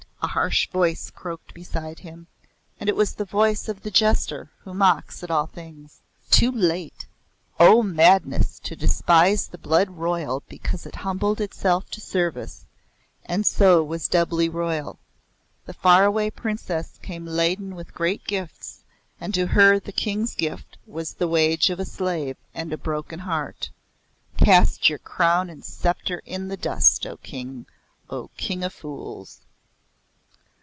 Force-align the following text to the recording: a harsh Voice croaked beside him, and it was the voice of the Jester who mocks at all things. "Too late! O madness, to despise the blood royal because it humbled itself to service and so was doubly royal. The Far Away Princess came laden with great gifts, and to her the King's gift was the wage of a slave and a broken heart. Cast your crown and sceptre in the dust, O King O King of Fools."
a 0.23 0.27
harsh 0.27 0.69
Voice 0.69 1.09
croaked 1.09 1.51
beside 1.51 1.97
him, 1.99 2.27
and 2.79 2.87
it 2.87 2.95
was 2.95 3.15
the 3.15 3.25
voice 3.25 3.67
of 3.67 3.81
the 3.81 3.89
Jester 3.89 4.51
who 4.59 4.71
mocks 4.71 5.23
at 5.23 5.31
all 5.31 5.47
things. 5.47 5.99
"Too 6.29 6.51
late! 6.51 7.07
O 7.59 7.81
madness, 7.81 8.59
to 8.59 8.75
despise 8.75 9.47
the 9.47 9.57
blood 9.57 9.89
royal 9.89 10.43
because 10.47 10.85
it 10.85 10.97
humbled 10.97 11.41
itself 11.41 11.89
to 11.91 11.99
service 11.99 12.67
and 13.25 13.47
so 13.47 13.83
was 13.83 14.07
doubly 14.07 14.47
royal. 14.47 14.99
The 15.65 15.73
Far 15.73 16.05
Away 16.05 16.29
Princess 16.29 16.99
came 17.01 17.25
laden 17.25 17.73
with 17.73 17.91
great 17.95 18.23
gifts, 18.25 18.83
and 19.19 19.33
to 19.33 19.47
her 19.47 19.79
the 19.79 19.91
King's 19.91 20.35
gift 20.35 20.77
was 20.85 21.15
the 21.15 21.27
wage 21.27 21.71
of 21.71 21.79
a 21.79 21.83
slave 21.83 22.37
and 22.53 22.71
a 22.71 22.77
broken 22.77 23.19
heart. 23.21 23.71
Cast 24.37 24.87
your 24.87 24.99
crown 24.99 25.49
and 25.49 25.65
sceptre 25.65 26.21
in 26.27 26.47
the 26.47 26.57
dust, 26.57 27.07
O 27.07 27.17
King 27.17 27.65
O 28.11 28.29
King 28.37 28.63
of 28.63 28.71
Fools." 28.71 29.39